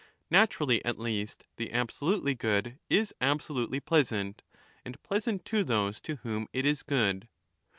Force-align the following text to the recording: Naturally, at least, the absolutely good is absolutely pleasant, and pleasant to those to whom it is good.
Naturally, 0.31 0.83
at 0.83 0.97
least, 0.97 1.43
the 1.57 1.71
absolutely 1.71 2.33
good 2.33 2.79
is 2.89 3.13
absolutely 3.21 3.79
pleasant, 3.79 4.41
and 4.83 4.99
pleasant 5.03 5.45
to 5.45 5.63
those 5.63 6.01
to 6.01 6.15
whom 6.23 6.47
it 6.53 6.65
is 6.65 6.81
good. 6.81 7.27